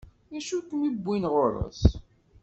D 0.31 0.33
acu 0.39 0.55
i 0.59 0.65
kem-iwwin 0.69 1.25
ɣur-s? 1.33 1.81